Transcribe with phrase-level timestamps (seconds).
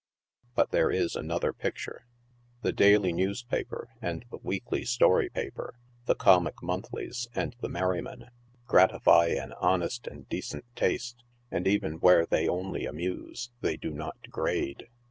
[0.55, 2.07] But there is another picture.
[2.63, 5.75] The daily newspaper and the weekly story paper,
[6.07, 8.31] tht; comic monthlies and the Merryman,
[8.65, 14.19] gratify an honest and decent taste, and even where they only amuse, they do not
[14.23, 14.87] degrade.